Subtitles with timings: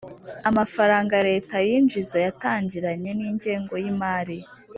[0.49, 4.37] amafaranga leta yinjiza yatangiranye n'ingengo y'imari